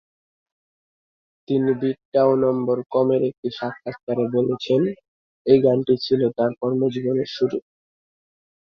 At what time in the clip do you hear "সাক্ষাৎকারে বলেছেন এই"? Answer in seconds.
3.57-5.59